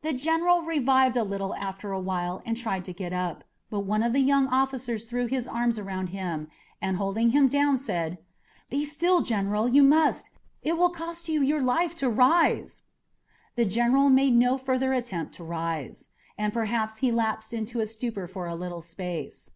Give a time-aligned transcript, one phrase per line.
[0.00, 4.02] The general revived a little after a while and tried to get up, but one
[4.02, 6.48] of the young officers threw his arms around him
[6.80, 8.16] and, holding him down, said:
[8.70, 9.68] "Be still, General!
[9.68, 10.30] You must!
[10.62, 12.84] It will cost you your life to rise!"
[13.56, 16.08] The general made no further attempt to rise,
[16.38, 19.50] and perhaps he lapsed into a stupor for a little space.